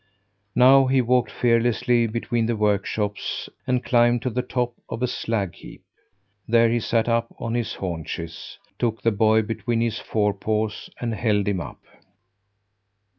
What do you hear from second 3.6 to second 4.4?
and climbed to